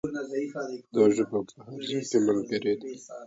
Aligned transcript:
دا 0.95 1.03
ژبه 1.15 1.29
مو 1.41 1.41
په 1.51 1.59
هر 1.65 1.79
ځای 1.89 2.01
کې 2.09 2.17
ملګرې 2.27 2.73
ده. 2.81 2.87